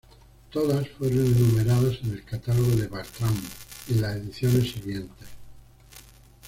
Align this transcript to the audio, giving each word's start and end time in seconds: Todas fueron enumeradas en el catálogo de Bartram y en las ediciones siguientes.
Todas 0.49 0.89
fueron 0.89 1.27
enumeradas 1.27 1.99
en 2.01 2.13
el 2.13 2.23
catálogo 2.25 2.69
de 2.71 2.87
Bartram 2.87 3.39
y 3.87 3.93
en 3.93 4.01
las 4.01 4.15
ediciones 4.15 4.71
siguientes. 4.71 5.27